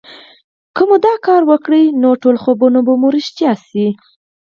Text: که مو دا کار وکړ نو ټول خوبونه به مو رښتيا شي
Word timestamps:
که 0.75 0.83
مو 0.87 0.95
دا 1.05 1.13
کار 1.25 1.41
وکړ 1.51 1.71
نو 2.01 2.09
ټول 2.21 2.35
خوبونه 2.43 2.79
به 2.85 2.93
مو 3.01 3.07
رښتيا 3.15 3.51
شي 3.67 3.87